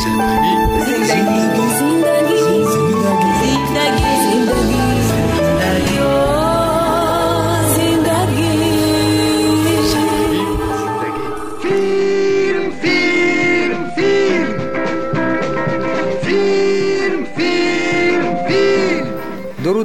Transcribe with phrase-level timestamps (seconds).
[0.00, 1.47] 深入海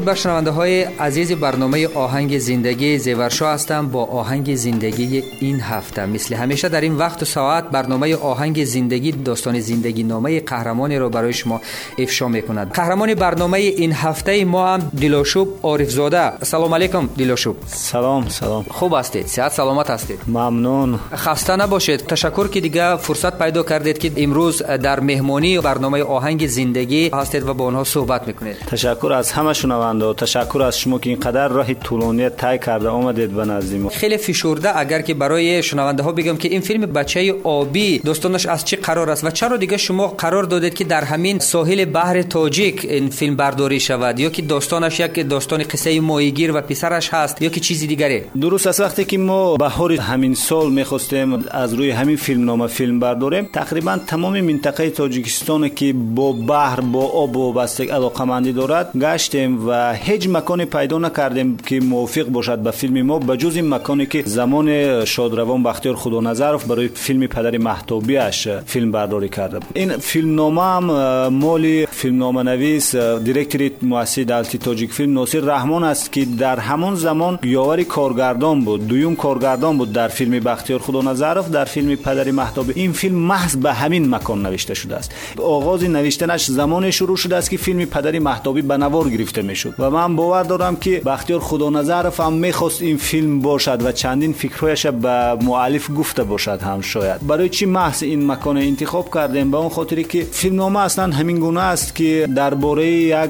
[0.04, 3.88] بر شنونده های عزیز برنامه آهنگ زندگی زیورشا هستم.
[3.88, 9.12] با آهنگ زندگی این هفته مثل همیشه در این وقت و ساعت برنامه آهنگ زندگی
[9.12, 11.62] داستان زندگی نامه قهرمانی رو برای شما
[11.98, 12.72] افشا می‌کند.
[12.72, 18.66] قهرمان برنامه این هفته ما هم دیلوشوب عارف زاده سلام علیکم دیلوشوب سلام سلام.
[18.70, 21.00] خوب هستید؟ صحت سلامت هستید؟ ممنون.
[21.16, 22.00] خسته نباشید.
[22.00, 27.54] تشکر که دیگه فرصت پیدا کردید که امروز در مهمانی برنامه آهنگ زندگی هستید و
[27.54, 28.56] با آنها صحبت می‌کنید.
[28.68, 29.54] تشکر از همه
[29.94, 32.90] شنونده و تشکر از شما که اینقدر راه طولانی طی کرده.
[32.90, 36.82] آمدید به نزد ما خیلی فشرده اگر که برای شنونده ها بگم که این فیلم
[36.82, 41.04] بچه آبی دوستانش از چی قرار است و چرا دیگه شما قرار دادید که در
[41.04, 46.52] همین ساحل بحر تاجیک این فیلم برداری شود؟ یا که داستانش یک داستان قصه ماهیگیر
[46.52, 48.80] و پسرش هست یا که چیزی دیگری؟ درست است.
[48.80, 54.00] وقتی که ما بهار همین سال می‌خواستیم از روی همین فیلم نامه فیلم برداریم تقریبا
[54.08, 60.30] تمام منطقه تاجیکستان که با بحر با آب و بستگی علاقمندی دارد گشتیم و هیچ
[60.30, 65.06] مکانی پیدا نکردیم که موافق باشد به فیلم ما به جز این مکانی که زمان
[65.06, 69.70] شادروان بختیار خدا نظرف برای فیلم پدر محتوبیش فیلم برداری کرده بود.
[69.74, 75.84] این فیلم نامه هم مالی فیلم نامه نویس دیرکتری مؤسسه دولتی تاجیک فیلم ناصر رحمان
[75.84, 81.02] است که در همون زمان یاوری کارگردان بود دویم کارگردان بود در فیلم بختیار خدا
[81.02, 85.12] نظرف در فیلم پدر محتوب این فیلم محض به همین مکان نوشته شده است.
[85.38, 89.73] آغاز نوشتنش زمان شروع شده است که فیلم پدر محتوبی به نوار گرفته می‌شد.
[89.80, 94.34] و من باور دارم که بختیار خدا نظرف هم می‌خواست این فیلم باشد و چندین
[94.34, 97.28] فکرهایش به مؤلف گفته باشد هم شاید.
[97.28, 101.40] برای چی محض این مکان انتخاب کردیم؟ به اون خاطری که فیلم نامه اصلا همین
[101.40, 103.30] گونه است که درباره یک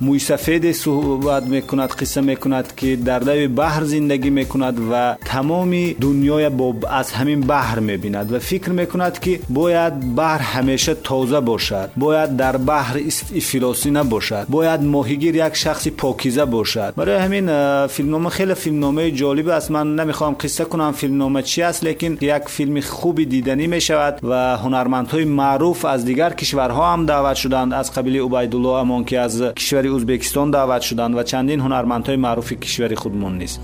[0.00, 6.48] موی سفید صحبت می‌کند قصه می‌کند که در لب بحر زندگی می‌کند و تمام دنیای
[6.48, 12.36] با از همین بحر می‌بیند و فکر می‌کند که باید بحر همیشه تازه باشد باید
[12.36, 13.00] در بحر
[13.36, 16.94] افلاسی نباشد باید ماهیگیر یک شخصی پاکیزه باشد.
[16.96, 17.46] برای همین
[17.86, 19.70] فیلمنامه خیلی فیلمنامه جالب است.
[19.70, 24.56] من نمی‌خوام قصه کنم فیلمنامه چی است لیکن یک فیلم خوبی دیدنی می شود و
[24.56, 27.74] هنرمندهای معروف از دیگر کشورها هم دعوت شدند.
[27.74, 32.94] از قبیل عبیدالله امان که از کشور ازبکستان دعوت شدند و چندین هنرمندهای معروف کشور
[32.94, 33.60] خودمون نیست.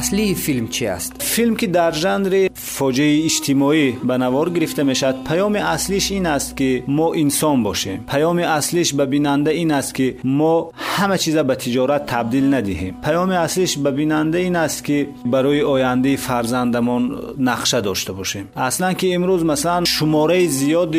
[0.00, 5.54] اصلی فیلم چی است؟ فیلم که در ژانر فاجعه اجتماعی به نوار گرفته می‌شد پیام
[5.54, 8.04] اصلیش این است که ما انسان باشیم.
[8.08, 12.96] پیام اصلیش به بیننده این است که ما همه چیز به تجارت تبدیل ندهیم.
[13.04, 18.48] پیام اصلیش به بیننده این است که برای آینده فرزندمان نقشه داشته باشیم.
[18.56, 20.96] اصلا که امروز مثلا شماره زیاد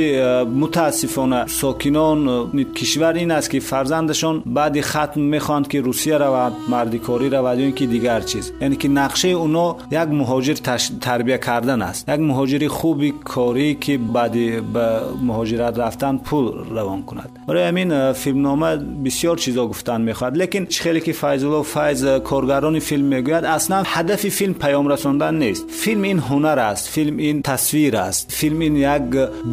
[0.48, 7.60] متاسفانه ساکنان کشور این است که فرزندشان بعد ختم می‌خواند که روسیه رود مردکاری رود
[7.60, 8.52] یا اینکه دیگر چیز.
[8.62, 10.54] یعنی که نقشه اونا یک مهاجر
[11.02, 12.10] تربیه کردن است.
[12.10, 14.32] یک مهاجری خوبی کاری که بعد
[14.74, 17.30] به مهاجرت رفتن پول روان کند.
[17.48, 20.38] برای همین فیلم نامه بسیار چیزا گفتن می‌خواد.
[20.38, 25.66] لیکن خیلی که فیض الله فیض کارگران فیلم می‌گوید اصلا هدف فیلم پیام رساندن نیست.
[25.70, 29.02] فیلم این هنر است فیلم این تصویر است فیلم این یک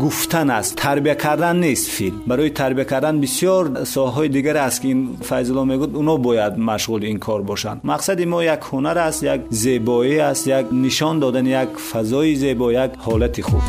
[0.00, 0.76] گفتن است.
[0.76, 2.16] تربیه کردن نیست فیلم.
[2.26, 7.04] برای تربیه کردن بسیار ساهای دیگر است که این فیض الله می‌گوید اونا باید مشغول
[7.04, 11.68] این کار باشند مقصد ما یک هنر است یک زیبایی است یک نشان دادن یک
[11.92, 13.62] فضای زیبا یک حالت خوب.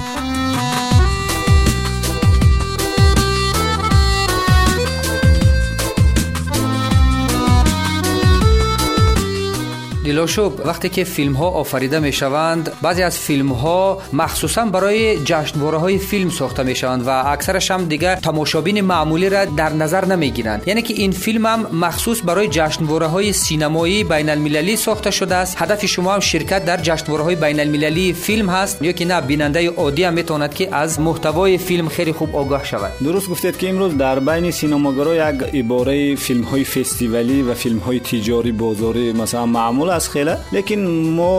[10.09, 15.78] دیلوشوب وقتی که فیلم ها آفریده می شوند بعضی از فیلم ها مخصوصا برای جشنواره
[15.78, 20.32] های فیلم ساخته می شوند و اکثرش هم دیگه تماشابین معمولی را در نظر نمی
[20.32, 25.35] گیرند یعنی که این فیلم هم مخصوص برای جشنواره های سینمایی بین المللی ساخته شده
[25.35, 25.61] است.
[25.61, 28.82] هدف شما هم شرکت در جشنواره های بین المللی فیلم هست.
[28.82, 32.91] یا که نه بیننده عادی هم می‌تواند که از محتوای فیلم خیلی خوب آگاه شود.
[33.03, 38.00] درست گفتید که امروز در بین سینماگرا یک عباره فیلم های فستیوالی و فیلم های
[38.00, 40.83] تجاری بازاری مثلا معمول аст хела лекин
[41.18, 41.33] мо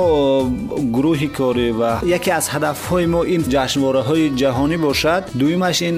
[0.95, 5.97] гурӯҳи корӣ ва яке аз ҳадафҳои мо ин ҷашнвораҳои ҷаҳонӣ бошад дуюмаш ин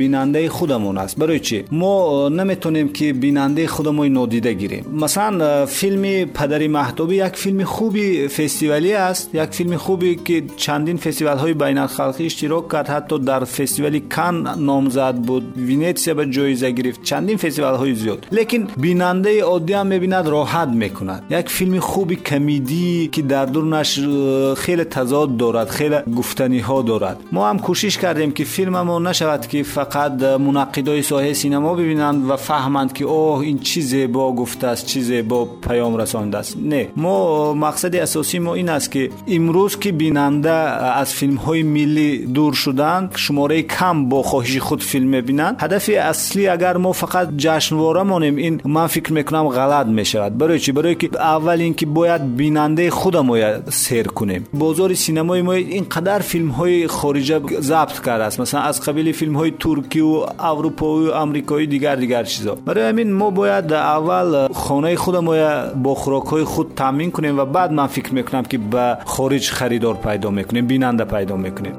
[0.00, 1.94] бинандаи худамон аст барои чӣ мо
[2.38, 9.28] наметонем ки бинандаи худамон нодида гирем масалан филми падари маҳтобӣ як филми хуби фестивалӣ аст
[9.44, 14.36] як филми хубе ки чандин фестивалҳои байналхалқӣ иштирок кард ҳатто дар фестивали кан
[14.68, 21.22] номзад буд венетсия ба ҷоиза гирифт чандин фестивалҳои зиёд лекин бинандаи оддиам мебинад роҳат мекунад
[21.30, 27.17] як филми خوبی کمیدی که در نشر خیلی تضاد دارد خیلی گفتنی ها دارد.
[27.31, 32.35] ما هم کوشش کردیم که فیلم ما نشود که فقط منتقدای ساحه سینما ببینند و
[32.35, 36.57] فهمند که اوه این چیز با گفته است چیز با پیام رسانده است.
[36.57, 42.17] نه ما مقصد اساسی ما این است که امروز که بیننده از فیلم های ملی
[42.25, 45.55] دور شدند شماره کم با خواهش خود فیلم ببینند.
[45.59, 50.37] هدف اصلی اگر ما فقط جشنواره مانیم این من فکر می‌کنم غلط می‌شود.
[50.37, 54.45] برای چی؟ برای که اول اینکه ки бояд бинандаи худамоя сер кунем.
[54.53, 58.39] Бозори синамои мо ин қадар филмҳои хориҷа забт кардааст.
[58.39, 62.55] Масалан аз қабили филмҳои туркию аврупоию амрикои дигар дигар чизо.
[62.65, 67.89] Барои ҳамин мо бояд аввал хонаи худамоя бо хӯрокҳои худ таъмин кунем ва баъд ман
[67.89, 71.75] фикр мекунам ки ба хориҷ харидор пайдо мекунем бинанда пайдо мекунем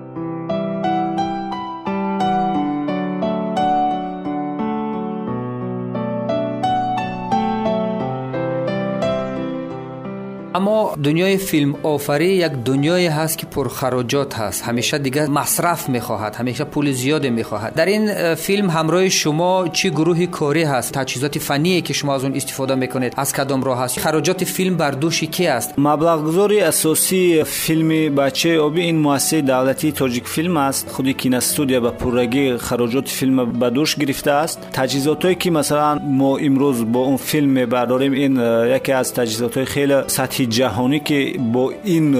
[10.56, 14.62] اما دنیای فیلم آفری یک دنیای هست که پر پرخراجات هست.
[14.62, 17.74] همیشه دیگر مصرف می‌خواهد همیشه پول زیادی می‌خواهد.
[17.74, 22.36] در این فیلم همراه شما چه گروه کاری هست؟ تجهیزات فنی که شما از اون
[22.36, 23.14] استفاده می‌کنید.
[23.16, 28.58] از کدام راه هست؟ خراجات فیلم بر دوش کی است؟ مبلغ گذاری اساسی فیلم بچه
[28.58, 30.88] آبی این مؤسسه دولتی تاجیک فیلم است.
[30.90, 34.68] خودی کینا استودیو به پورگی خراجات فیلم به دوش گرفته است.
[34.72, 38.40] تجهیزاتی که مثلا ما امروز با اون فیلم برداریم این
[38.76, 42.16] یکی از تجهیزات خیلی سطحی جهانی که با این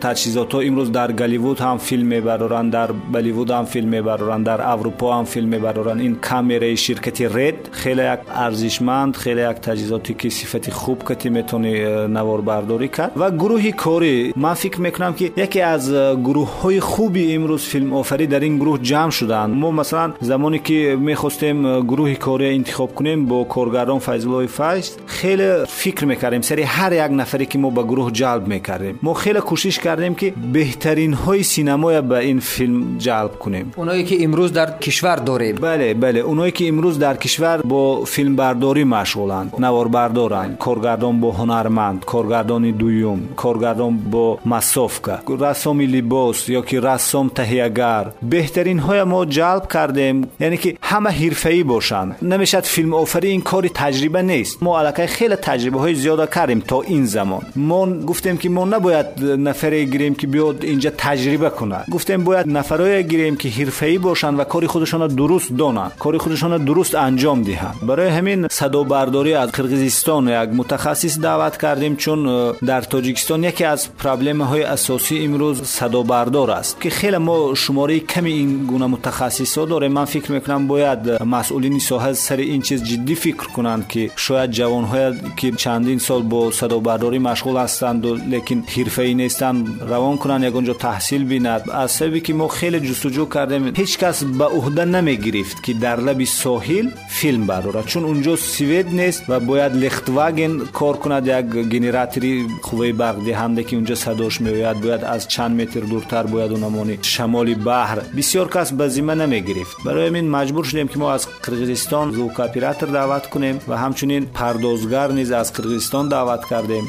[0.00, 5.18] تجهیزات ها امروز در گلیوود هم فیلم میبرارن در بلیوود هم فیلم میبرارن در اروپا
[5.18, 10.70] هم فیلم میبرارن این کامیره شرکتی رد خیلی یک ارزشمند خیلی یک تجهیزاتی که صفت
[10.70, 13.12] خوب کتی می‌تونه نوار برداری کرد.
[13.16, 15.92] و گروهی کاری من فکر می‌کنم که یکی از
[16.24, 19.50] گروه های خوبی امروز فیلم آفری در این گروه جمع شدن.
[19.50, 26.04] ما مثلا زمانی که می‌خواستیم گروه کاری انتخاب کنیم با کارگران الله فیض خیلی فکر
[26.04, 26.40] می‌کردیم.
[26.40, 28.98] سری هر یک نفری که ما ما به گروه جلب می‌کردیم.
[29.02, 33.72] ما خیلی کوشش کردیم که بهترین های سینما به این فیلم جلب کنیم.
[33.76, 35.54] اونایی که امروز در کشور داریم.
[35.54, 36.20] بله بله.
[36.20, 39.52] اونایی که امروز در کشور با فیلم برداری مشغولند.
[39.58, 47.28] نوار بردارند کارگردان با هنرمند کارگردان دویم کارگردان با مسافکه رسام لباس یا که رسام
[47.28, 48.06] تهیهگر.
[48.22, 50.26] بهترین های ما جلب کردیم.
[50.40, 52.16] یعنی که همه حرفه ای باشند.
[52.22, 54.62] نمی‌شد فیلم آفرین این کاری تجربه نیست.
[54.62, 57.42] ما علاقه خیلی تجربه های زیاد کردیم تا این زمان.
[57.58, 61.84] ما گفتیم که ما نباید نفری گیریم که بیاد اینجا تجربه کنه.
[61.90, 66.94] گفتیم باید نفرای گیریم که حرفه‌ای باشن و کاری خودشان درست دانند کاری خودشان درست
[66.94, 73.44] انجام دهند برای همین صدا برداری از قرقیزستان یک متخصص دعوت کردیم چون در تاجیکستان
[73.44, 78.66] یکی از پرابلم های اساسی امروز صدا بردار است که خیلی ما شماره کمی این
[78.66, 83.88] گونه متخصصا داره من فکر می‌کنم باید مسئولین ساحه سر این چیز جدی فکر کنند
[83.88, 89.66] که شاید جوان که چندین سال با صدا برداری مشغول машғул ҳастанду лекин ҳирфаӣ нестанд
[89.90, 91.62] равон кунанд ягонҷо таҳсил бинад.
[91.82, 96.26] Аз сабаби ки мо хеле ҷустуҷӯ кардем ҳеҷ кас ба уҳда намегирифт ки дар лаби
[96.44, 96.86] соҳил
[97.18, 102.32] филм бардорад чун унҷо свед нест ва бояд лехтваген кор кунад як генератори
[102.66, 107.98] қувваи барқдиҳанда ки унҷа садош меояд бояд аз чанд метр дуртар бояд унамони шамоли баҳр.
[108.18, 109.76] Бисёр кас ба зимма намегирифт.
[109.86, 115.30] Барои ҳамин маҷбур шудем ки мо аз қирғизистон звукооператор даъват кунем ва ҳамчунин пардозгар низ
[115.40, 116.84] аз қирғизистон даъват кардем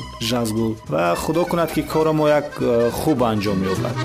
[0.53, 2.43] گفت و خدا کند که کار ما یک
[2.91, 3.95] خوب انجام یابد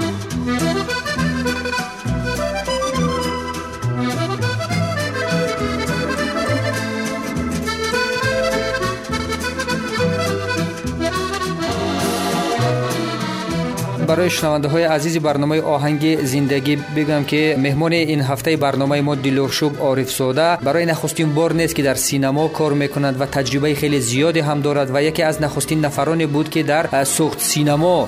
[14.04, 19.80] برای شنونده های عزیز برنامه آهنگ زندگی بگم که مهمون این هفته برنامه ما دیلوشوب
[19.80, 24.40] عارف سوده برای نخستین بار نیست که در سینما کار می‌کند و تجربه خیلی زیادی
[24.40, 28.06] هم دارد و یکی از نخستین نفرانی بود که در سوخت سینما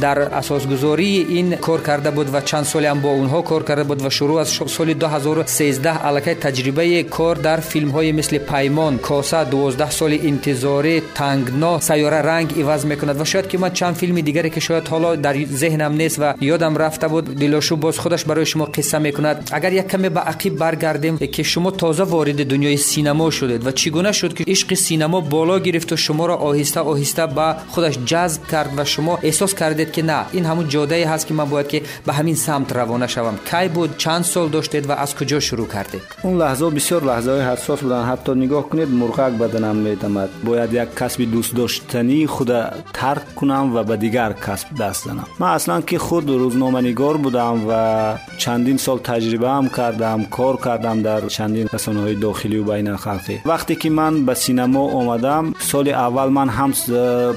[0.00, 3.84] در اساس گذاری این کار کرده بود و چند سال هم با اونها کار کرده
[3.84, 9.44] بود و شروع از سال 2013 الکه تجربه کار در فیلم های مثل پیمان کاسه
[9.44, 14.50] 12 سال انتظاری تنگنا سیاره رنگ ایواز می‌کند و شاید که ما چند فیلم دیگری
[14.50, 15.16] که شاید حالا
[15.52, 19.50] ذهنم نیست و یادم رفته بود دیلاشو باز خودش برای شما قصه می‌کند.
[19.52, 24.12] اگر یک کمی به عقیب برگردیم که شما تازه وارد دنیای سینما شدید و چگونه
[24.12, 28.70] شد که عشق سینما بالا گرفت و شما را آهسته آهسته به خودش جذب کرد
[28.76, 32.12] و شما احساس کردید که نه این همون جاده هست که من باید که به
[32.12, 33.38] همین سمت روانه شوم.
[33.50, 37.40] کی بود؟ چند سال داشتید و از کجا شروع کردید؟ اون لحظه بسیار لحظه های
[37.40, 42.52] حساس بودن حتی نگاه کنید مرغک بدنم میتمد باید یک کسب دوست داشتنی خود
[42.92, 48.14] ترک کنم و به دیگر کسب دست من اصلا که خود روزنامه نگار بودم و
[48.38, 53.40] چندین سال تجربه هم کردم کار کردم در چندین رسانه های داخلی و بین الخلقی
[53.46, 56.72] وقتی که من به سینما آمدم سال اول من هم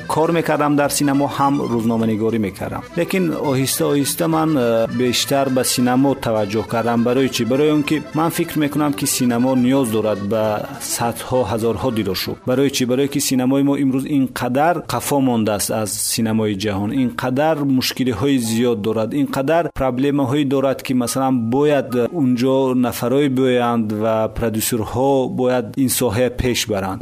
[0.08, 2.84] کار می‌کردم در سینما هم روزنامه نگاری می‌کردم.
[2.98, 7.04] لیکن آهسته آهسته من بیشتر به سینما توجه کردم.
[7.04, 7.84] برای چی؟ برای اون
[8.16, 13.20] من فکر می‌کنم که سینما نیاز دارد به صدها هزارها دیلاشو برای چی؟ برای که
[13.20, 16.92] سینمای ما امروز اینقدر قفا مانده است از سینمای جهان.
[16.92, 19.14] اینقدر مشکلی های زیاد دارد.
[19.14, 26.30] اینقدر پرابلم هایی دارد که مثلا باید اونجا نفرای بیایند و پرودوسرها باید این ساحه
[26.30, 26.98] پیش برند.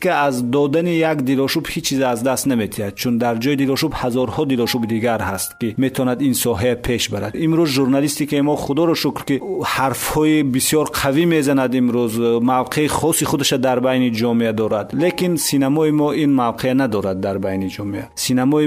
[0.00, 4.44] که از دادن یک دیلاشوب هیچ چیز از دست نمیتید چون در جای دیلاشوب هزارها
[4.44, 7.32] دیلاشوب دیگر هست که می‌توند این ساحه پیش برد.
[7.34, 7.70] امروز
[8.26, 13.52] که ما خدا رو شکر که حرف های بسیار قوی می‌زند امروز موقع خاصی خودش
[13.52, 14.94] در بین جامعه دارد.
[14.94, 18.08] لیکن سینمای ما این موقع ندارد در بین جامعه.
[18.14, 18.66] سینمای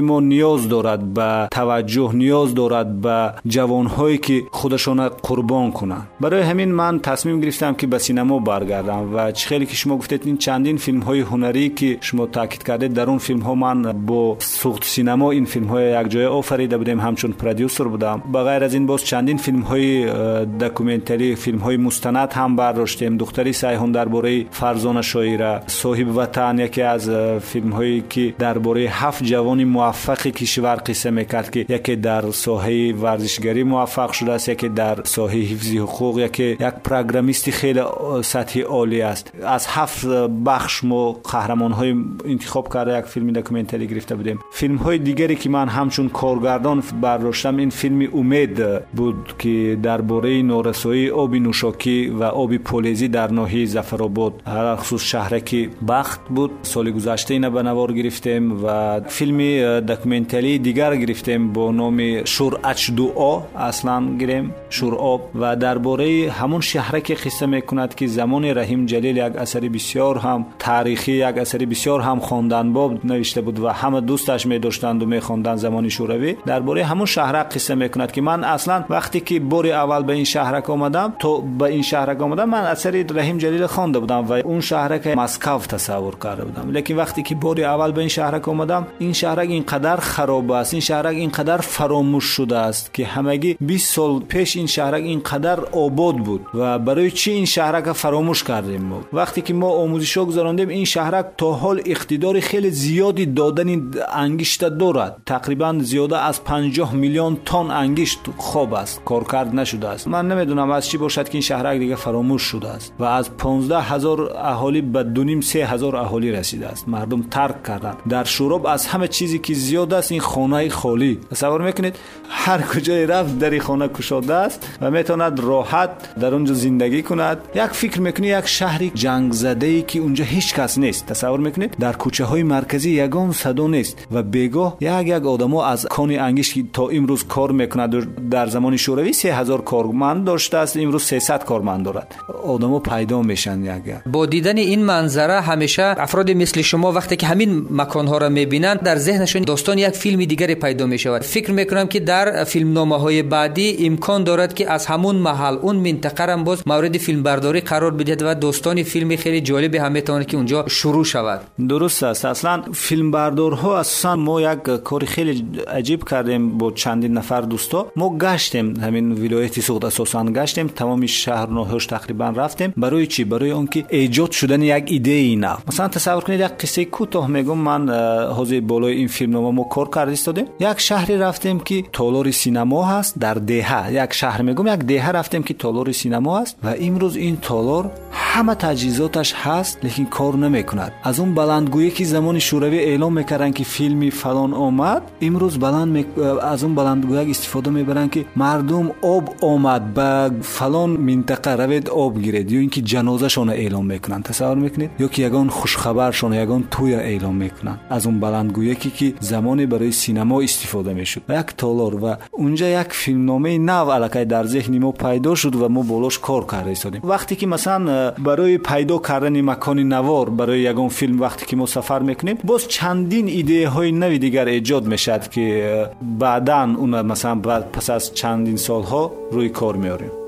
[1.35, 3.17] ва таваҷҷӯҳ ниёз дорад ба
[3.53, 9.23] ҷавонҳое ки худашона қурбон кунанд барои ҳамин ман тасмим гирифтам ки ба синамо баргардам ва
[9.37, 13.19] чӣ хеле ки шумо гуфтед ин чандин филмҳои ҳунарӣ ки шумо таъкид кардед дар он
[13.27, 13.77] филмҳо ман
[14.09, 14.21] бо
[14.61, 18.17] суғд синамо ин филмҳоя якҷоя офарида будем ҳамчун продюсер будам.
[18.33, 23.11] ба ғайр аз ин боз чандин филмҳои э, документарӣ филмҳои мустанад ҳам бардоштем.
[23.21, 25.51] духтари сайҳон дар бораи фарзона шоира
[25.81, 31.73] соҳибватан яке аз э, филмҳое ки дар бораи ҳафт ҷавони муваффақи кишвар қисса هایی که
[31.73, 37.49] یکی در ساحه ورزشگری موفق شده است یکی در ساحه حفظ حقوق یکی یک پروگرامیست
[37.49, 37.81] خیلی
[38.23, 39.31] سطحی عالی است.
[39.43, 40.05] از هفت
[40.45, 44.39] بخش ما قهرمان های انتخاب کرده یک فیلم دکومنتری گرفته بودیم.
[44.51, 48.63] فیلم های دیگری که من همچون کارگردان برداشتم این فیلم امید
[48.93, 55.69] بود که درباره نارسایی آب نوشاکی و آب پولیزی در ناحیه زفرآباد هر خصوص شهرکی
[55.87, 56.51] بخت بود.
[56.61, 59.39] سال گذشته اینه به نوار گرفتیم و فیلم
[59.79, 61.14] دکومنتری دیگر گرفتیم.
[61.53, 67.95] با نام شور اچ دعا اصلا گریم شور آب و درباره همون شهرک قصه می‌کند
[67.95, 73.05] که زمان رحیم جلیل یک اثر بسیار هم تاریخی یک اثر بسیار هم خواندن باب
[73.05, 76.35] نوشته بود و همه دوستش می داشتند و می خواندن زمانی شوروی.
[76.45, 80.69] درباره همون شهرک قصه می‌کند که من اصلا وقتی که بار اول به این شهرک
[80.69, 85.07] آمدم تو به این شهرک آمدم من اثر رحیم جلیل خوانده بودم و اون شهرک
[85.07, 86.71] مسکو تصور کرده بودم.
[86.71, 90.81] لیکن وقتی که بار اول به این شهرک آمدم این شهرک اینقدر خراب است این
[90.81, 96.41] شهرک اینقدر فراموش شده است که همگی 20 سال پیش این شهرک اینقدر آباد بود
[96.53, 101.51] و برای چی این شهرک فراموش کردیم وقتی که ما آموزش گذراندیم این شهرک تا
[101.51, 105.17] حال اقتدار خیلی زیادی دادن انگشت دارد.
[105.25, 109.01] تقریبا زیاده از 50 میلیون تن انگشت خوب است.
[109.05, 110.07] کارکرد نشده است.
[110.07, 112.93] من نمی‌دونم از چی باشد که این شهرک دیگه فراموش شده است.
[112.99, 116.89] و از 15 هزار اهالی به دونیم سه هزار اهالی رسیده است.
[116.89, 121.61] مردم ترک کردن در شراب از همه چیزی که زیاد است این خانه خالی تصور
[121.61, 121.95] می‌کنید
[122.29, 127.37] هر کجای رفت در خانه کشاده است و می‌تواند راحت در اونجا زندگی کند.
[127.55, 131.05] یک فکر می‌کنی یک شهری جنگ زده ای که اونجا هیچ کس نیست.
[131.05, 135.85] تصور می‌کنید در کوچه های مرکزی یگان صدا نیست و بگاه یک یک آدما از
[135.85, 141.03] کانی انگیش که تا امروز کار می‌کند در زمان شوروی 3000 کارمند داشته است امروز
[141.03, 142.15] 300 کارمند دارد.
[142.43, 147.67] آدما پیدا میشن یک با دیدن این منظره همیشه افراد مثل شما وقتی که همین
[147.71, 151.21] مکان ها را می‌بینند در ذهنشون داستان یک فیلم دیگری پیدا می‌شود.
[151.21, 155.75] فکر می‌کنم که در فیلم نامه های بعدی امکان دارد که از همون محل اون
[155.75, 160.25] منطقه را باز مورد فیلم برداری قرار بدهد و داستان فیلم خیلی جالبی هم می‌تونه
[160.25, 161.41] که اونجا شروع شود.
[161.69, 162.25] درست است.
[162.25, 167.91] اصلا فیلم بردارها اساسا ما یک کاری خیلی عجیب کردیم با چندین نفر دوستا.
[167.95, 170.67] ما گشتیم همین ولایت سوخت اساسا گشتیم.
[170.67, 172.73] تمام شهر نوهش تقریبا رفتیم.
[172.77, 175.35] برای چی؟ برای اونکه ایجاد شدن یک ایده ای
[175.67, 177.57] مثلا تصور کنید یک قصه کوتاه میگم.
[177.57, 177.89] من
[178.29, 180.45] حوزه بالای این فیلم نامه ما کار کرد استادیم.
[180.71, 185.43] یک شهری رفتیم که تالار سینما هست در دهه یک شهر میگم یک دهه رفتیم
[185.43, 190.91] که تالار سینما هست و امروز این تالار همه تجهیزاتش هست لیکن کار نمی‌کند.
[191.03, 196.05] از اون بلندگویی که زمان شوروی اعلام می‌کردن که فیلمی فلان آمد امروز بلند
[196.41, 202.51] از اون بلندگویی استفاده می‌برن که مردم آب آمد به فلان منطقه روید آب گیرید
[202.51, 204.21] یا اینکه جنازه اعلام می‌کنن.
[204.21, 207.79] تصور می‌کنید؟ یا که یگان خوش خبر شون یگان توی اعلام می‌کنن.
[207.89, 211.23] از اون بلندگویی که زمانی برای سینما истифода мешуд.
[211.27, 215.83] Як толор ва унҷа як филмномаи нав аллакай дар зеҳни мо пайдо шуд ва мо
[215.83, 217.01] болош кор карда истодем.
[217.01, 221.67] Вақте ки масалан э, барои пайдо кардани макони навор барои ягон филм вақте ки мо
[221.67, 227.41] сафар мекунем боз чандин идеяҳои нави дигар эҷод мешавад ки э, баъдан уна масалан
[227.73, 230.24] пас аз чандин солҳо рӯи кор меорем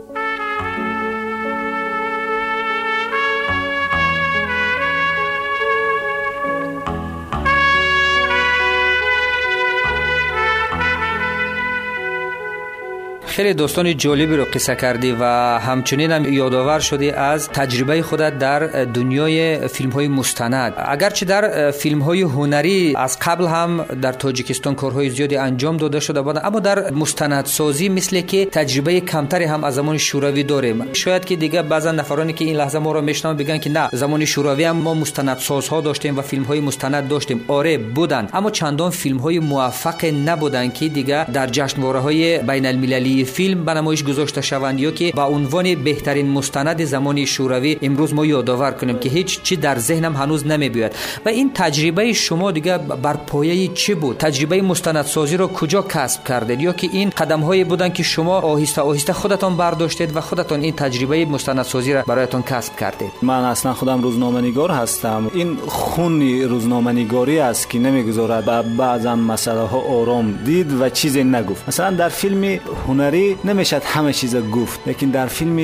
[13.38, 15.24] خیلی داستان جالبی رو قصه کردی و
[15.60, 22.02] همچنین هم یادآور شدی از تجربه خودت در دنیای فیلم های مستند اگرچه در فیلم
[22.02, 26.92] های هنری از قبل هم در تاجیکستان کارهای زیادی انجام داده شده بود اما در
[26.92, 30.94] مستندسازی مثل که تجربه کمتری هم از زمان شوروی داریم.
[30.94, 34.26] شاید که دیگه بعضا نفرانی که این لحظه ما رو میشنون بگن که نه زمان
[34.26, 37.46] شوروی هم ما مستندسازها داشتیم و فیلم های مستند داشتیم.
[37.48, 38.30] آره بودن.
[38.34, 43.74] اما چندان فیلم های موفق نبودن که دیگه در جشنواره های بین المللی فیلم به
[43.74, 48.98] نمایش گذاشته شوند یا که با عنوان بهترین مستند زمان شوروی امروز ما یادآور کنیم
[49.00, 53.94] که هیچ چی در ذهنم هنوز نمیبیاد و این تجربه شما دیگه بر پایه چی
[53.94, 58.40] بود؟ تجربه مستندسازی رو کجا کسب کردید؟ یا که این قدم هایی بودن که شما
[58.40, 63.74] آهسته آهسته خودتان برداشتید و خودتان این تجربه مستندسازی را برایتان کسب کردید؟ من اصلا
[63.74, 65.32] خودم روزنامه‌نگار هستم.
[65.34, 68.78] این خون روزنامه‌نگاری است که نمی‌گذارد.
[68.78, 71.68] بعضا مسئله ها آرام دید و چیزی نگفت.
[71.68, 74.80] مثلا در فیلم هنری هنری نمی‌شد همه چیز گفت.
[74.86, 75.56] لیکن در فیلم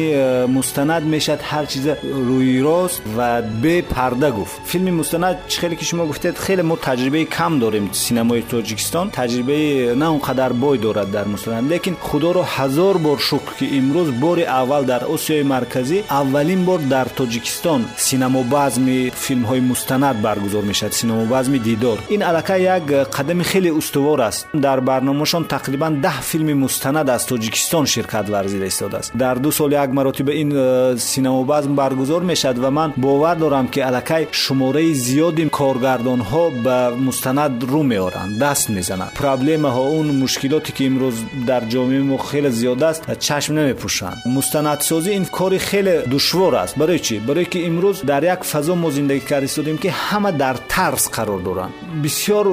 [0.52, 4.62] مستند می‌شد هر چیز روی راست و به پرده گفت.
[4.66, 9.10] فیلم مستند خیلی که شما گفتید خیلی ما تجربه کم داریم سینمای تاجیکستان.
[9.10, 11.74] تجربه نه اونقدر بای دارد در مستند.
[11.74, 16.80] لیکن خدا رو هزار بار شکر که امروز بار اول در آسیای مرکزی اولین بار
[16.80, 21.98] در تاجیکستان سینما بزم فیلم های مستند برگزار می‌شد سینما بزم دیدار.
[22.10, 24.48] این الکه یک قدم خیلی استوار است.
[24.62, 29.91] در برنامهشان تقریبا ده فیلم مستند است тоҷикистон ширкат варзида истодааст дар ду сол як
[29.93, 36.45] маротиба ин э, синамобазм баргузор мешавад ва ман бовар дорам ки аллакай шумораи зиёди коргардонҳо
[36.65, 41.17] ба мустанад рӯ меоранд даст мезананд проблемаҳо он мушкилоте ки имрӯз
[41.49, 47.01] дар ҷомеаи мо хеле зиёд аст чашм намепӯшанд мустанадсозӣ ин кори хеле душвор аст барои
[47.07, 51.05] чӣ барое ки имрӯз дар як фазо мо зиндагӣ карда истодем ки ҳама дар тарс
[51.17, 51.73] қарор доранд
[52.05, 52.47] бисёр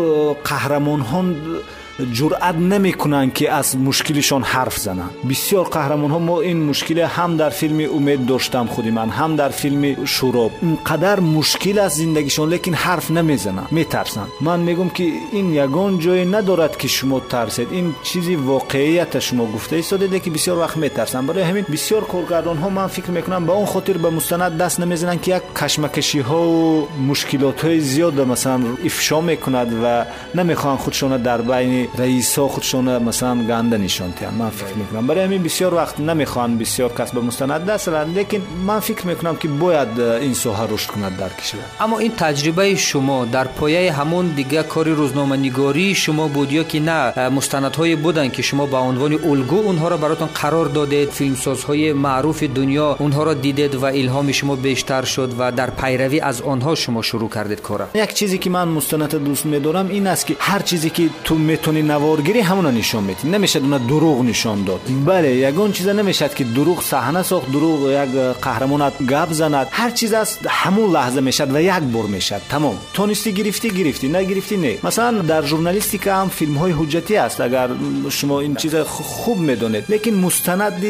[2.04, 7.50] جرأت نمی‌کنن که از مشکلشان حرف زنند بسیار قهرمان ها ما این مشکل هم در
[7.50, 10.50] فیلم امید داشتم خودی من هم در فیلم شوراب.
[10.62, 14.26] اینقدر مشکل از زندگیشان لیکن حرف نمی‌زنن میترسن.
[14.40, 17.68] من میگم که این یگان جایی ندارد که شما ترسید.
[17.70, 19.76] این چیزی واقعیت شما گفته.
[19.76, 23.66] ایستاده که بسیار وقت میترسن برای همین بسیار کارگردان ها من فکر می‌کنم به اون
[23.66, 29.20] خاطر به مستند دست نمی‌زنن که یک کشمکشی ها و مشکلات های زیاد مثلا افشا
[29.20, 34.74] می‌کند و نمی‌خوان خودشان در بین رئیسا خودشون مثلا گنده نشون تیم من فکر بله.
[34.76, 35.06] می‌کنم.
[35.06, 37.66] برای همین بسیار وقت نمی‌خوان بسیار کس به مستند.
[37.66, 41.60] دست لیکن من فکر می‌کنم که باید این سوها رشد کند در کشور.
[41.80, 46.80] اما این تجربه شما در پایه همون دیگه کاری روزنامه نگاری شما بود یا که
[46.80, 52.42] نه مستندهای بودن که شما به عنوان الگو اونها را براتون قرار دادید فیلمسازهای معروف
[52.42, 57.02] دنیا اونها را دیدید و الهام شما بیشتر شد و در پیروی از آنها شما
[57.02, 60.90] شروع کردید کار یک چیزی که من مستند دوست میدارم این است که هر چیزی
[60.90, 64.80] که تو می‌تونی نوارگیری همون نشون میتین نمیشه اونا دروغ نشون داد.
[65.06, 69.66] بله یگان چیز نمی‌شد که دروغ صحنه ساخت دروغ یک قهرمانت گپ زند.
[69.70, 72.40] هر چیز است همون لحظه می‌شد و یک بار می‌شد.
[72.48, 72.76] تمام.
[72.94, 74.08] تو نیستی گرفتی گرفتی.
[74.08, 74.78] نگرفتی نه.
[74.84, 77.68] مثلا در ژورنالیستیک هم فیلم های حجتی است اگر
[78.08, 79.84] شما این چیز خوب می‌دونید.
[79.88, 80.84] لیکن مستند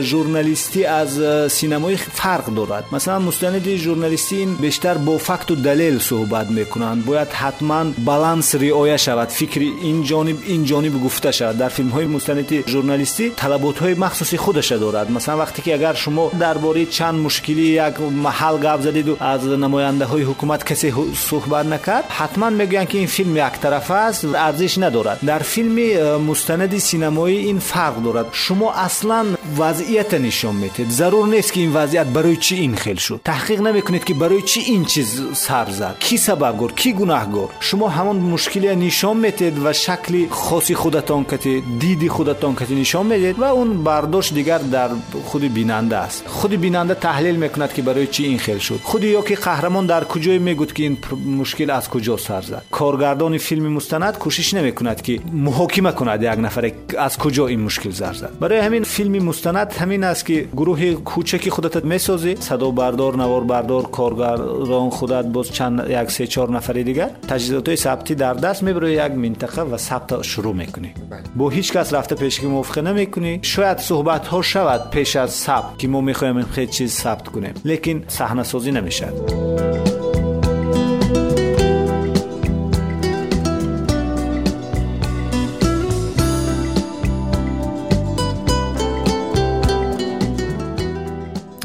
[0.00, 1.20] ژورنالیستی از
[1.52, 2.84] سینمایی فرق دارد.
[2.92, 7.04] مثلا مستند ژورنالیستی بیشتر با فکت و دلیل صحبت می‌کنند.
[7.04, 9.28] باید حتما بالانس رعایت شود.
[9.28, 11.58] فکر اینجا جانب این جانب گفته شود.
[11.58, 15.10] در فیلم های مستند ژورنالیستی طلبات های مخصوصی خودش دارد.
[15.10, 20.04] مثلا وقتی که اگر شما درباره چند مشکلی یک محل گپ زدید و از نماینده
[20.04, 25.18] های حکومت کسی صحبت نکرد حتما می‌گویند که این فیلم یک طرفه است ارزش ندارد.
[25.26, 25.76] در فیلم
[26.16, 28.26] مستند سینمایی این فرق دارد.
[28.32, 29.26] شما اصلا
[29.58, 33.20] وضعیت نشان می‌دید ضرور نیست که این وضعیت برای چی این خیل شد.
[33.24, 35.96] تحقیق نمی‌کنید که برای چی این چیز سر زد.
[35.98, 41.24] کی سبب گر؟ کی گناهگار؟ شما همان مشکلی نشان می‌دید و شکل شکلی خاصی خودتان
[41.24, 44.88] کتی دیدی خودتان کتی نشان می‌دید و اون برداشت دیگر در
[45.24, 46.24] خود بیننده است.
[46.26, 48.80] خود بیننده تحلیل می‌کند که برای چی این خیل شد.
[48.82, 50.98] خود یا که قهرمان در کجای میگوت که این
[51.38, 52.62] مشکل از کجا سر زد.
[52.70, 58.12] کارگردان فیلم مستند کوشش نمی‌کند که محاکمه کند یک نفر از کجا این مشکل سر
[58.12, 58.30] زد.
[58.40, 62.36] برای همین فیلم مستند همین است که گروه کوچکی خودت می‌سازی.
[62.40, 67.10] صدا بردار نوار بردار کارگردان خودت باز چند یک سه چهار نفر دیگر.
[67.28, 70.94] تجهیزات ثبتی در دست می‌بره یک منطقه و حتی شروع می‌کنی.
[71.10, 71.22] بله.
[71.36, 73.38] با هیچ کس رفته پیشگی موافقه نمی‌کنی.
[73.42, 78.04] شاید صحبت ها شود پیش از ثبت که ما می‌خوایم خیلی چیز ثبت کنیم لیکن
[78.08, 79.08] صحنه سازی نمیشه.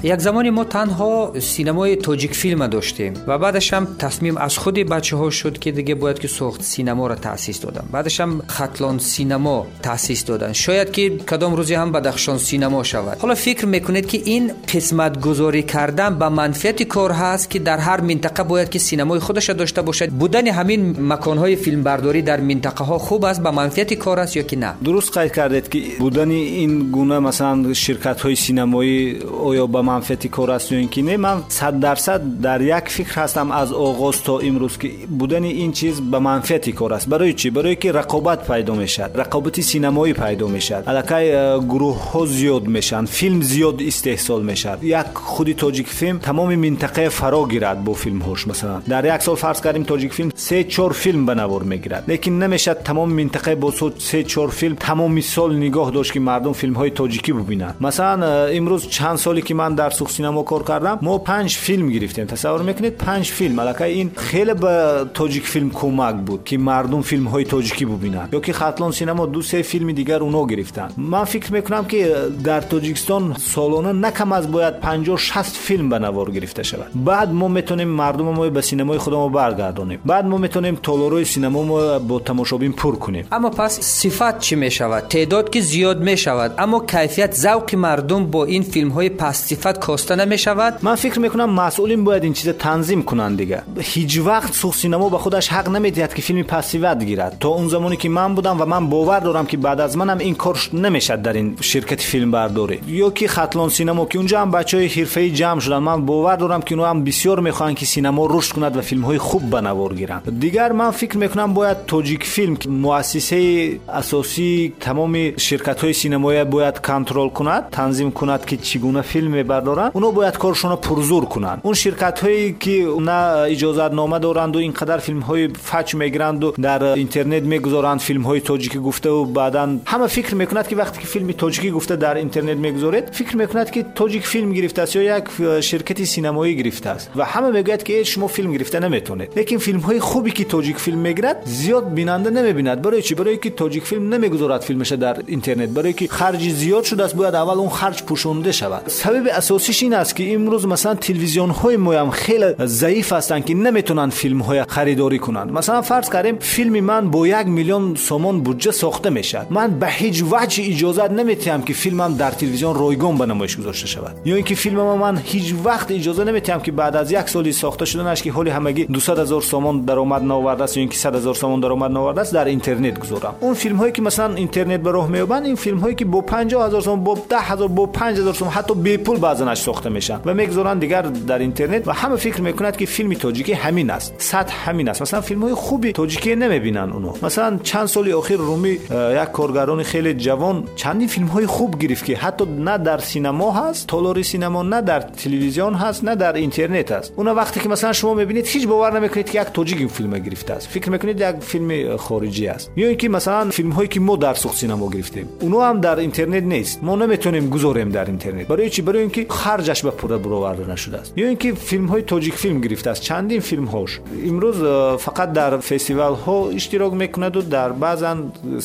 [0.04, 5.18] یک زمانی ما تنها سینمای تاجیک فیلم داشتیم و بعدش هم تصمیم از خود بچه
[5.18, 7.84] ها شد که دیگه باید که سخت سینما را تاسیس دادن.
[7.92, 10.54] بعدش هم خطلان سینما تاسیس دادن.
[10.54, 13.18] شاید که کدام روزی هم بدخشان سینما شود.
[13.18, 18.02] حالا فکر می‌کنید که این قسمت گذاری کردن به منفعت کار هست که در هر
[18.02, 22.84] منطقه باید که سینمای خودش داشته باشد؟ بودن همین مکان های فیلم برداری در منطقه
[22.84, 26.30] ها خوب است به منفعت کار است یا که نه؟ درست قید کردید که بودن
[26.32, 31.18] این گونه مثلا شرکت های سینمایی آیا به манфиати кор аст ё ин ки не
[31.18, 35.96] ман сад дарсад дар як фикр ҳастам аз оғоз то имрӯз ки будани ин чиз
[36.12, 37.08] ба манфиати кор аст.
[37.14, 37.48] Барои чӣ?
[37.52, 40.84] Барое ки рақобат пайдо мешавад рақобати синамоӣ пайдо мешавад.
[40.92, 44.84] Аллакай э, гурӯҳҳо зиёд мешаванд филм зиёд истеҳсол мешавад.
[44.84, 48.42] Як худи тоҷикфилм тамоми минтақае фаро гирад бо филмҳош.
[48.52, 52.04] Масалан дар як сол фарз кардим тоҷикфилм се чор филм ба навор мегирад.
[52.08, 56.92] Лекин намешавад тамоми минтақае бо се чор филм тамоми сол нигоҳ дошт ки мардум филмҳои
[57.00, 61.00] тоҷикӣ бубинанд масалан э, имрӯз чанд соли ки ман در سوخ سینما کار کردم.
[61.02, 62.26] ما پنج فیلم گرفتیم.
[62.26, 63.60] تصور می‌کنید پنج فیلم.
[63.60, 68.28] الکه این خیلی به تاجیک فیلم کمک بود که مردم فیلم های تاجیکی ببینن.
[68.34, 70.90] یا که خطلان سینما دو سه فیلم دیگر اونو گرفتن.
[70.98, 76.32] من فکر می‌کنم که در تاجیکستان سالانه نکم از باید 50 60 فیلم به نوار
[76.32, 76.92] گرفته شود.
[77.06, 82.00] بعد ما می‌تونیم مردم ما به سینمای خودمون برگردونیم بعد ما می‌تونیم تالروی سینما ما
[82.00, 83.26] با تماشابین پر کنیم.
[83.32, 86.54] اما پس صفت چی می‌شود؟ تعداد که زیاد می‌شود.
[86.58, 90.80] اما کیفیت ذوق مردم با این فیلم های پس صفت کاسته نمی‌شود.
[90.82, 93.62] من فکر می‌کنم مسئولین باید این چیز تنظیم کنن دیگه.
[93.80, 97.38] هیچ وقت سوخ سینما به خودش حق نمی‌دهد که فیلمی پسیوت گیرد.
[97.40, 100.36] تا اون زمانی که من بودم و من باور دارم که بعد از منم این
[100.36, 102.80] کار نمی‌شد در این شرکت فیلم برداری.
[102.88, 105.78] یا که خطلان سینما که اونجا هم بچه های حرفه جمع شدن.
[105.78, 109.18] من باور دارم که اونها هم بسیار می‌خوان که سینما رشد کند و فیلم های
[109.18, 110.40] خوب به نوار گیرند.
[110.40, 116.80] دیگر من فکر می‌کنم باید توجیک فیلم که مؤسسه اساسی تمام شرکت های سینمایی باید
[116.80, 121.58] کنترل کند تنظیم کند که چگونه فیلم بردارن اونا باید کارشون پرزور کنن.
[121.64, 126.54] اون شرکت هایی که نه اجازت نامه دارند و اینقدر فیلم های پوچ می‌گیرند و
[126.62, 131.08] در اینترنت می‌گذارند فیلم های تاجیکی گفته و بعدا همه فکر می‌کند که وقتی که
[131.08, 135.24] فیلم تاجیکی گفته در اینترنت می‌گذارید فکر می‌کند که تاجیک فیلم گرفته است یا یک
[135.62, 140.00] شرکت سینمایی گرفته است و همه می‌گوید که شما فیلم گرفته نمی‌تونه لیکن فیلم های
[140.00, 142.82] خوبی که تاجیک فیلم می‌گیرد زیاد بیننده نمی‌بیند.
[142.82, 145.70] برای چی؟ برای که تاجیک فیلم نمی‌گذارد فیلمش در اینترنت.
[145.70, 148.82] برای که خرج زیاد شده است باید اول اون خرج پوشونده شود.
[148.88, 153.54] سبب اساسیش این است که امروز مثلا تلویزیون های ما هم خیلی ضعیف هستند که
[153.54, 155.52] نمی‌تونن فیلم های خریداری کنن.
[155.52, 159.42] مثلا فرض کردیم فیلم من با یک میلیون سومان بودجه ساخته میشه.
[159.50, 164.16] من به هیچ وجه اجازه نمیتیم که فیلمم در تلویزیون رایگان به نمایش گذاشته شود.
[164.26, 168.24] یا اینکه فیلم من هیچ وقت اجازه نمیتیم که بعد از یک سالی ساخته شدنش
[168.24, 171.92] که حالی همگی 200 هزار سومان درآمد نآورده است یا اینکه 100 هزار سومان درآمد
[171.92, 173.36] نآورده است در اینترنت گذارم.
[173.40, 176.68] اون فیلم هایی که مثلا اینترنت به راه میابند این فیلم هایی که با 50
[176.68, 180.20] هزار سومان با 10 هزار با 5 هزار سومان حتی بی پول بعضنش ساخته میشن.
[180.26, 184.14] و می‌گذارن دیگر در اینترنت و همه فکر می‌کنند که فیلم تاجیکی همین است.
[184.18, 185.02] سطح همین است.
[185.02, 187.14] مثلا فیلم های خوبی تاجیکی نمی‌بینن اونو.
[187.24, 192.16] مثلا چند سال اخیر رومی یک کارگران خیلی جوان چندی فیلم های خوب گرفت که
[192.18, 197.14] حتی نه در سینما هست تالاری سینما نه در تلویزیون هست نه در اینترنت هست.
[197.16, 200.54] اون وقتی که مثلا شما می‌بینید هیچ باور نمی‌کنید که یک تاجیک این فیلم گرفته
[200.54, 200.68] است.
[200.68, 202.72] فکر می‌کنید یک فیلم خارجی است.
[202.76, 206.44] یا اینکه مثلا فیلم هایی که ما در سوق سینما گرفتیم اونو هم در اینترنت
[206.44, 206.84] نیست.
[206.84, 208.48] ما نمی‌تونیم گذاریم در اینترنت.
[208.48, 211.14] برای چی؟ برای اینکه харҷаш ба пурра буроварда нашудааст.
[211.16, 213.04] Ё ин ки филмҳои тоҷикфилм гирифтааст.
[213.04, 213.92] Чандин филмҳош.
[214.30, 218.18] Имрӯз э, фақат дар фестивалҳо иштирок мекунаду дар баъзан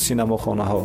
[0.05, 0.81] синамохонаҳо.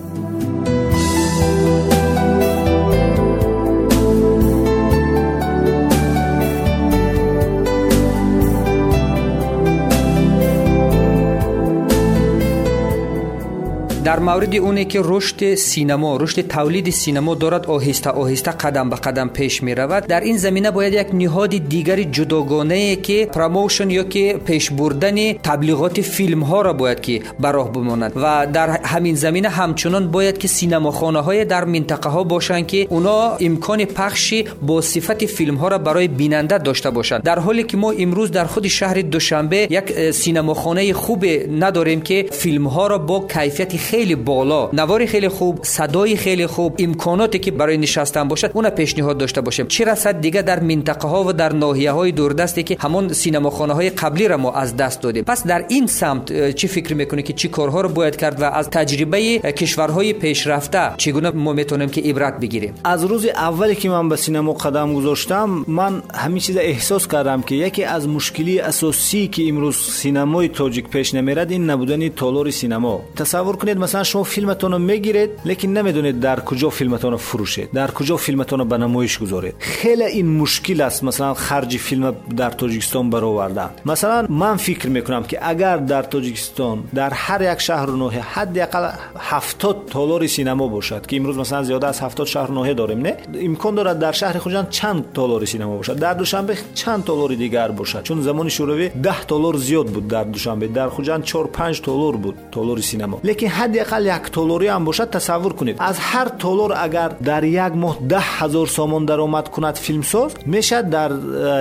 [14.05, 19.29] در مورد اونه که رشد سینما رشد تولید سینما دارد آهسته آهسته قدم به قدم
[19.29, 24.41] پیش می رود در این زمینه باید یک نهاد دیگری جداگانه که promotion یا که
[24.45, 30.11] پیش بردن تبلیغات فیلم ها را باید که براه بماند و در همین زمینه همچنان
[30.11, 35.27] باید که سینما خانه های در منطقه ها باشند که اونا امکان پخش با صفت
[35.27, 39.01] فیلم ها را برای بیننده داشته باشند در حالی که ما امروز در خود شهر
[39.01, 41.25] دوشنبه یک سینما خانه خوب
[41.61, 46.77] نداریم که فیلم ها را با کیفیت خیلی بالا نواری خیلی خوب صدای خیلی خوب
[46.79, 49.67] امکاناتی که برای نشستن باشد اون پیشنهاد داشته باشیم.
[49.67, 53.91] چه رسد دیگه در منطقه ها و در ناحیه های دوردستی که همون سینماخانه های
[53.91, 57.49] قبلی را ما از دست دادیم؟ پس در این سمت چی فکر می‌کنی که چی
[57.49, 62.75] کارها رو باید کرد و از تجربه کشورهای پیشرفته چگونه ما می‌تونیم که عبرت بگیریم؟
[62.85, 67.55] از روز اولی که من به سینما قدم گذاشتم من همین چیز احساس کردم که
[67.55, 73.03] یکی از مشکلی اساسی که امروز سینمای تاجیک پیش نمیرد این نبودن تالار سینما.
[73.17, 77.91] تصور کنید مثلا شما فیلمتون رو می‌گیرید لیکن نمی‌دونید در کجا فیلمتون رو فروشید در
[77.91, 79.55] کجا فیلمتون رو به نمایش گذارید.
[79.59, 83.71] خیلی این مشکل است مثلا خرج فیلم در تاجیکستان برآوردن.
[83.87, 88.91] مثلا من فکر می‌کنم که اگر در تاجیکستان در هر یک شهر و ناحیه حداقل
[89.19, 93.75] 70 تالار سینما باشد که امروز مثلا زیاده از 70 شهر ناحیه داریم نه؟ امکان
[93.75, 95.99] دارد در شهر خوجان چند تالار سینما باشد.
[95.99, 100.69] در دوشنبه چند تالار دیگر باشد چون زمان شوروی 10 تالار زیاد بود در دوشنبه.
[100.69, 103.21] در خوجان 4 5 تالار بود تالار سینما.
[103.25, 105.77] لیکن حداقل یک تالاری هم باشد تصور کنید.
[105.79, 111.11] از هر تالار اگر در یک ماه 10 هزار سامان درآمد کند فیلمساز می‌شد در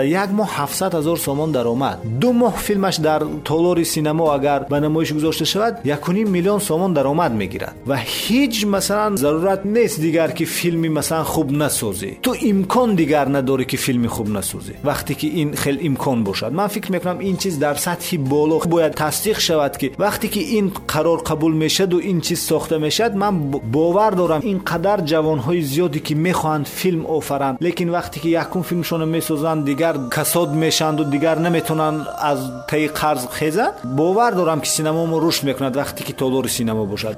[0.06, 2.00] یک ماه 700 هزار سامان درآمد.
[2.22, 7.32] دو ماه فیلمش در تالار سینما اگر به نمایش گذاشته شود 1.5 میلیون سامان درآمد
[7.32, 7.76] می‌گیرد.
[7.88, 12.18] و هیچ مثلا ضرورت نیست دیگر که فیلمی مثلا خوب نسازی.
[12.24, 14.74] تو امکان دیگر نداری که فیلمی خوب نسازی.
[14.84, 16.52] وقتی که این خیلی امکان باشد.
[16.54, 20.72] من فکر می‌کنم این چیز در سطحی بالا باید تصدیق شود که وقتی که این
[20.88, 26.14] قرار قبول می‌شد ин чиз сохта мешавад ман бовар дорам ин қадар ҷавонҳои зиёде ки
[26.14, 27.62] мехоҳанд филм офаранд.
[27.62, 33.76] Лекин вақте ки якун филмшонро месозанд дигар касод мешаванду дигар наметавонанд аз таи қарз хезанд
[33.84, 37.18] бовар дорам ки синамомо рушд мекунад вақте ки толори синамо бошад.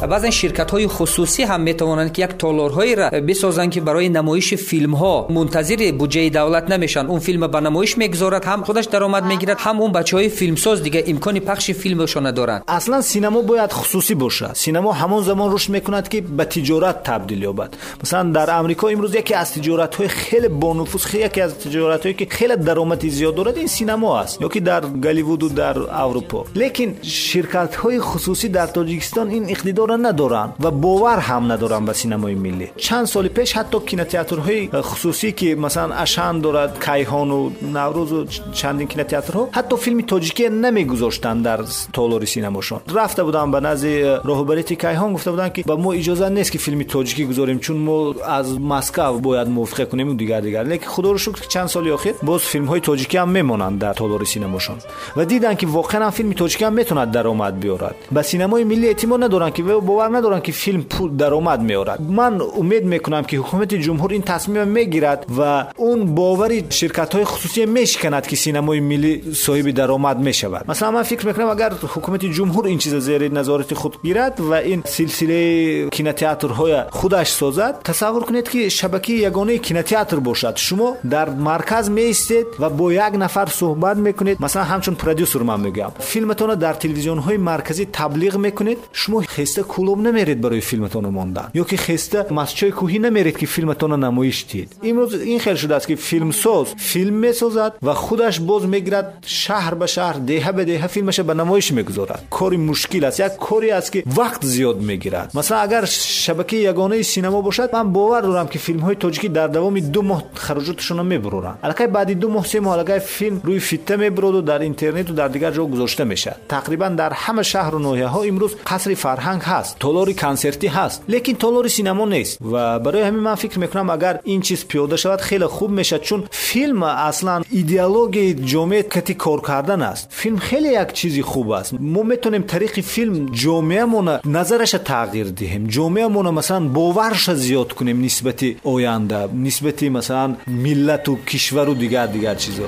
[0.00, 4.54] باشد بعضا شرکت های خصوصی هم می‌توانند که یک تالارهایی را بسازند که برای نمایش
[4.54, 7.06] فیلم ها منتظر بودجه دولت نمیشن.
[7.06, 11.04] اون فیلم به نمایش می‌گذارد هم خودش درآمد می‌گیرد هم اون بچه های فیلمساز دیگه
[11.06, 12.62] امکان پخش فیلمشون ندارند.
[12.68, 14.54] اصلا سینما باید خصوصی باشه.
[14.54, 17.74] سینما همون زمان رشد می‌کند که به تجارت تبدیل یابد.
[18.04, 22.02] مثلا در امریکا امروز یکی از تجارت های خیلی با نفوذ خیلی یکی از تجارت
[22.02, 24.42] هایی که خیلی درآمد زیاد دارد این سینما است.
[24.42, 26.44] یا که در گالیوود و در اروپا.
[26.54, 32.34] لیکن شرکت های خصوصی در تاجیکستان این اقتدار ندارن و باور هم ندارن به سینمای
[32.34, 32.70] ملی.
[32.76, 38.88] چند سال پیش حتی کینوتئاترهای خصوصی که مثلا اشان دارد کیهان و نوروز و چندین
[38.88, 41.60] کینوتئاترها حتی فیلم تاجیکی نمیگذاشتن در
[41.92, 43.86] تالار سینماشون رفته بودم به نزد
[44.24, 48.14] راهبری کیهان گفته بودن که با ما اجازه نیست که فیلم تاجیکی گذاریم چون ما
[48.26, 50.62] از مسکو باید موافقه کنیم و دیگر دیگر.
[50.62, 54.24] لیکن خدا رو شکر چند سال اخیر باز فیلم های تاجیکی هم میمونن در تالار
[54.24, 54.76] سینماشون
[55.16, 57.94] و دیدن که واقعا فیلم تاجیکی هم می‌توند درآمد بیارد.
[58.12, 62.84] به سینمای ملی اعتماد ندارن که باور ندارن که فیلم پول درآمد میارد من امید
[62.84, 68.36] می‌کنم که حکومت جمهور این تصمیم می‌گیرد و اون باوری شرکت های خصوصی میشکند که
[68.36, 70.64] سینمای ملی صاحب درآمد می‌شود.
[70.68, 74.82] مثلا من فکر می‌کنم اگر حکومت جمهور این چیز زیر نظارت خود گیرد و این
[74.86, 80.56] سلسله کینوتئاترهای خودش سازد تصور کنید که شبکه یگانه کینوتئاتر باشد.
[80.56, 84.42] شما در مرکز میستید و با یک نفر صحبت می‌کنید.
[84.42, 85.92] مثلا همچون پرودوسر من میگم.
[85.98, 88.78] فیلمتون در تلویزیون های مرکزی تبلیغ می‌کنید.
[88.92, 94.04] شما خسته کلوب نمیرید برای فیلمتون ماندن یا که خسته مسچای کوهی نمیرید که فیلمتون
[94.04, 98.66] نمایش دید امروز این خیلی شده است که فیلم ساز فیلم می‌سازد و خودش باز
[98.66, 103.32] می‌گیرد شهر به شهر دهه به دهه فیلمش به نمایش می‌گذارد کاری مشکل است یک
[103.40, 108.48] کاری است که وقت زیاد می‌گیرد مثلا اگر شبکه یگانه سینما باشد من باور دارم
[108.48, 112.60] که فیلم های تاجیکی در دوام دو ماه خراجاتشون میبرورن الکی بعد دو ماه سه
[112.60, 116.88] ماه فیلم روی فیته می‌برد و در اینترنت و در دیگر جا گذاشته میشه تقریبا
[116.88, 121.68] در همه شهر و ناحیه ها امروز قصر فرهنگ هست تالاری کنسرتی هست لیکن تالار
[121.68, 122.38] سینما نیست.
[122.52, 126.24] و برای همین من فکر می‌کنم اگر این چیز پیاده شود خیلی خوب میشه چون
[126.30, 130.06] فیلم اصلا ایدئولوژی جامعه کتی کار کردن است.
[130.10, 131.74] فیلم خیلی یک چیزی خوب است.
[131.80, 135.66] ما می‌تونیم طریق فیلم جامعهمون نظرش تغییر دهیم.
[135.66, 142.34] جامعهمون مثلا باورش زیاد کنیم نسبت آینده نسبت مثلا ملت و کشور و دیگر دیگر
[142.34, 142.62] چیزا.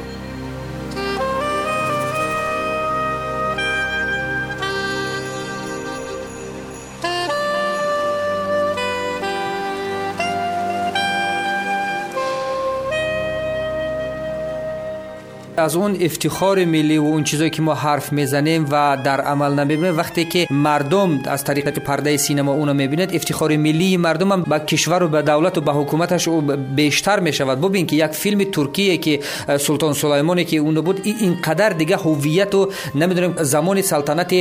[15.61, 19.97] از اون افتخار ملی و اون چیزایی که ما حرف می‌زنیم و در عمل نمی‌بینیم
[19.97, 25.03] وقتی که مردم از طریق پرده سینما اونو می‌بیند افتخار ملی مردم هم به کشور
[25.03, 26.29] و به دولت و به حکومتش
[26.77, 27.61] بیشتر می‌شود.
[27.61, 29.21] ببین که یک فیلم ترکیه که
[29.59, 34.35] سلطان سلیمانی که اون بود اینقدر دیگه هویت و نمی‌دونم زمان سلطنت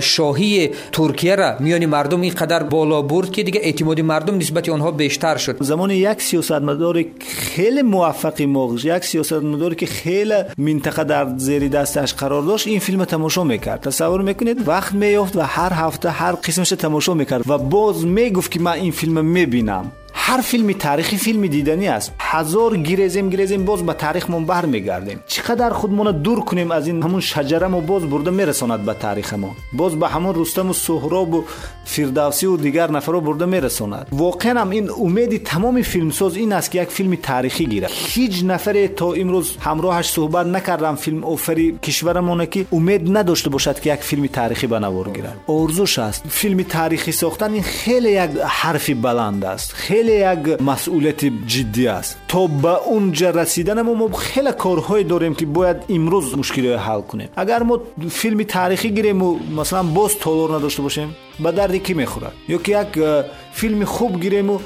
[0.00, 5.36] شاهی ترکیه را میانی مردم اینقدر بالا برد که دیگه اعتماد مردم نسبت آنها بیشتر
[5.36, 5.56] شد.
[5.60, 10.34] زمان یک سیاستمدار خیلی موفقی موقع یک سیاستمداری که خیلی
[10.64, 15.40] منطقه در زیر دستش قرار داشت این فیلم تماشا می‌کرد تصور می‌کنید وقت میافت و
[15.40, 20.40] هر هفته هر قسمش تماشا می‌کرد و باز می‌گفت که من این فیلم می‌بینم هر
[20.40, 22.12] فیلم تاریخی فیلم دیدنی است.
[22.18, 27.20] هزار گیرزیم گیرزیم باز به تاریخ من برمیگردیم چقدر خودمون دور کنیم از این همون
[27.20, 31.44] شجره ما باز برده میرساند به تاریخ ما باز به همون رستم و سهراب و
[31.84, 34.06] فردوسی و دیگر نفرها برده میرساند.
[34.12, 38.86] واقعا هم این امید تمام فیلمساز این است که یک فیلم تاریخی گیره هیچ نفر
[38.86, 44.26] تا امروز همراهش صحبت نکردم فیلم اوفری کشورمون که امید نداشته باشد که یک فیلم
[44.26, 46.22] تاریخی بنوار گیره ارزوش است.
[46.28, 49.72] فیلم تاریخی ساختن این خیلی یک حرفی بلند است.
[49.72, 52.18] خیلی یک مسئولیت جدی است.
[52.28, 57.28] تا به اونجا رسیدن ما خیلی کارهای داریم که باید امروز مشکلی حل کنیم.
[57.36, 62.32] اگر ما فیلم تاریخی گیریم و مثلا باز تالور نداشته باشیم به دردی کی می‌خورد
[62.48, 63.04] یا که یک
[63.52, 64.58] فیلم خوب گیریم و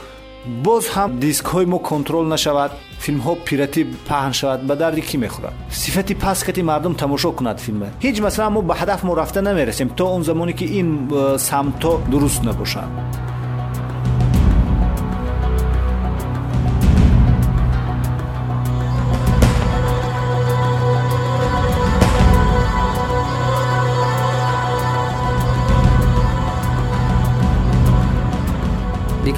[0.64, 5.18] باز هم دیسک های ما کنترل نشود فیلم ها پیرتی پهن شود به دردی کی
[5.18, 7.83] می‌خورد صفتی پس کتی مردم تماشا کند فیلم.
[8.01, 12.44] هیچ مثلا ما به هدف ما رفته نمی‌رسیم تا اون زمانی که این سمت درست
[12.44, 12.88] نباشد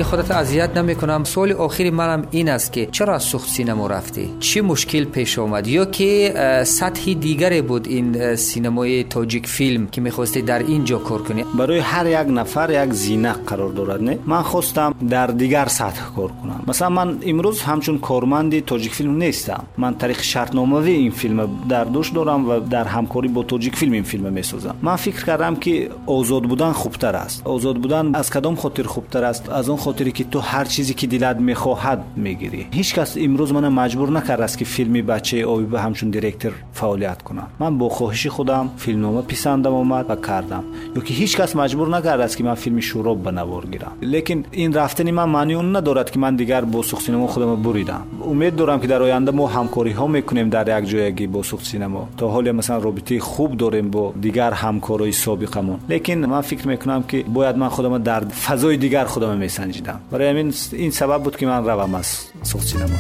[0.01, 1.25] دیگه خودت اذیت نمی‌کنم.
[1.25, 5.67] سوال آخری منم این است که چرا از سوخت سینما رفتی؟ چی مشکل پیش آمد
[5.67, 6.33] یا که
[6.67, 12.07] سطحی دیگری بود این سینمای تاجیک فیلم که می‌خواستی در اینجا کار کنی؟ برای هر
[12.07, 16.63] یک نفر یک زینه قرار دارد نه؟ من خواستم در دیگر سطح کار کنم.
[16.67, 19.65] مثلا من امروز همچون کارمند تاجیک فیلم نیستم.
[19.79, 24.03] من طریق شرطنامه این فیلم در دوش دارم و در همکاری با تاجیک فیلم این
[24.03, 24.75] فیلم می‌سازم.
[24.83, 27.47] من فکر کردم که آزاد بودن خوبتر است.
[27.47, 31.07] آزاد بودن از کدام خاطر خوبتر است؟ از اون خاطری که تو هر چیزی که
[31.07, 32.67] دلت می‌خواهد می‌گیری.
[32.71, 37.23] هیچ کس امروز من مجبور نکرد است که فیلمی بچه آبی به همچون دیرکتر فعالیت
[37.23, 40.65] کنم من با خواهش خودم فیلمنامه پسندم اومد و کردم.
[40.97, 43.93] یا که هیچ کس مجبور نکرد است که من فیلم شوراب بنوار گیرم.
[44.03, 48.03] لیکن این رفتنی من معنی اون ندارد که من دیگر با سوخت سینما خودم بریدم.
[48.31, 52.09] امید دارم که در آینده ما همکاری ها می‌کنیم در یک جایگی با سوخت سینما.
[52.17, 55.79] تا حالی مثلا رابطه خوب داریم با دیگر همکارای سابقمون.
[55.89, 60.29] لیکن من فکر می‌کنم که باید من خودم در فضای دیگر خودم میسنجم кашидам барои
[60.29, 62.99] ҳамин ин сабаб буд ки ман равам аз соғсинама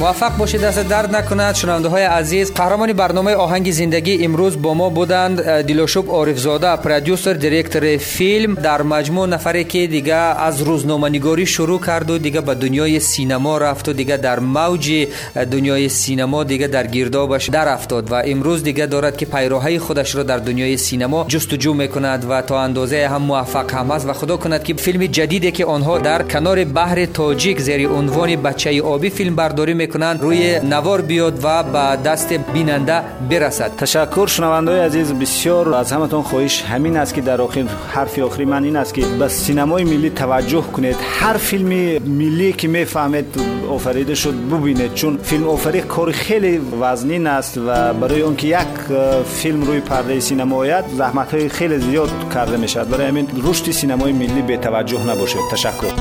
[0.00, 1.54] موفق باشید دست درد نکند.
[1.54, 5.60] شنونده های عزیز قهرمان برنامه آهنگ زندگی امروز با ما بودند.
[5.60, 8.54] دیلوشوب عارفزاده پرودیوسر دیرکتور فیلم.
[8.54, 13.58] در مجموع نفری که دیگه از روزنامه نگاری شروع کرد و دیگه به دنیای سینما
[13.58, 18.86] رفت و دیگه در موج دنیای سینما دیگه در گردابش در افتاد و امروز دیگه
[18.86, 23.74] دارد که پیروهای خودش را در دنیای سینما جستجو می‌کند و تا اندازه هم موفق
[23.74, 24.08] هم است.
[24.08, 28.82] و خدا کند که فیلم جدیدی که آنها در کنار بحر تاجیک زیر عنوان بچه
[28.82, 33.76] آبی فیلم برداری می‌کنند روی نوار بیاد و به دست بیننده برسد.
[33.76, 38.64] تشکر شنونده عزیز بسیار از همتون خواهش همین است که در آخر حرف آخری من
[38.64, 40.96] این است که به سینمای ملی توجه کنید.
[41.20, 41.68] هر فیلم
[42.08, 43.24] ملی که می‌فهمید
[43.70, 48.96] آفریده شد ببینید چون فیلم آفری کار خیلی وزنین است و برای اون که یک
[49.34, 54.12] فیلم روی پرده سینما آید زحمت های خیلی زیاد کرده می‌شد برای همین رشد سینمای
[54.12, 55.94] ملی به توجه نباشه تشکر.